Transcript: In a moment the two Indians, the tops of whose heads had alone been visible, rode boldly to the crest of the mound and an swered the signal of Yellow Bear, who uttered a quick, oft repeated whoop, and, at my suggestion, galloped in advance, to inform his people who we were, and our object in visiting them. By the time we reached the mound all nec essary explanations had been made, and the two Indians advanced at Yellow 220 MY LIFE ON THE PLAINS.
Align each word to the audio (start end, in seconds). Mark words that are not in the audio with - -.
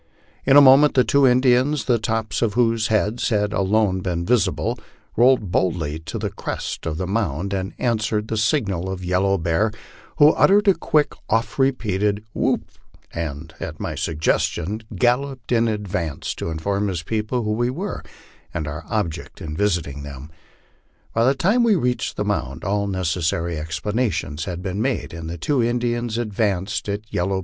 In 0.47 0.57
a 0.57 0.61
moment 0.61 0.95
the 0.95 1.03
two 1.03 1.27
Indians, 1.27 1.85
the 1.85 1.99
tops 1.99 2.41
of 2.41 2.55
whose 2.55 2.87
heads 2.87 3.29
had 3.29 3.53
alone 3.53 3.99
been 4.01 4.25
visible, 4.25 4.79
rode 5.15 5.51
boldly 5.51 5.99
to 5.99 6.17
the 6.17 6.31
crest 6.31 6.87
of 6.87 6.97
the 6.97 7.05
mound 7.05 7.53
and 7.53 7.75
an 7.77 7.99
swered 7.99 8.27
the 8.27 8.35
signal 8.35 8.89
of 8.89 9.05
Yellow 9.05 9.37
Bear, 9.37 9.71
who 10.17 10.29
uttered 10.33 10.67
a 10.67 10.73
quick, 10.73 11.13
oft 11.29 11.59
repeated 11.59 12.23
whoop, 12.33 12.63
and, 13.13 13.53
at 13.59 13.79
my 13.79 13.93
suggestion, 13.93 14.81
galloped 14.95 15.51
in 15.51 15.67
advance, 15.67 16.33
to 16.33 16.49
inform 16.49 16.87
his 16.87 17.03
people 17.03 17.43
who 17.43 17.51
we 17.51 17.69
were, 17.69 18.01
and 18.55 18.67
our 18.67 18.83
object 18.89 19.39
in 19.39 19.55
visiting 19.55 20.01
them. 20.01 20.31
By 21.13 21.25
the 21.25 21.35
time 21.35 21.61
we 21.61 21.75
reached 21.75 22.17
the 22.17 22.25
mound 22.25 22.63
all 22.63 22.87
nec 22.87 23.03
essary 23.03 23.55
explanations 23.59 24.45
had 24.45 24.63
been 24.63 24.81
made, 24.81 25.13
and 25.13 25.29
the 25.29 25.37
two 25.37 25.61
Indians 25.61 26.17
advanced 26.17 26.89
at 26.89 27.01
Yellow 27.05 27.05
220 27.05 27.05
MY 27.05 27.21
LIFE 27.21 27.21
ON 27.21 27.29
THE 27.29 27.29
PLAINS. 27.29 27.39